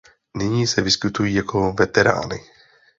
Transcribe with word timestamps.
Nyní 0.37 0.67
se 0.67 0.81
vyskytují 0.81 1.33
jako 1.33 1.73
veterány. 1.73 2.37